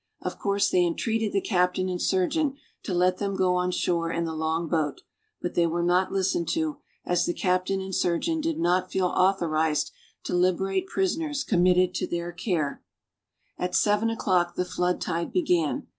[0.19, 4.25] Of course they entreated the captain and surgeon to let them go on shore in
[4.25, 5.01] the long boat,
[5.43, 9.91] but they were not listened to, as the captain and surgeon did not feel authorized
[10.23, 12.81] to liberate prisoners committed to their care.
[13.59, 15.87] At seven o'clock the flood tide began.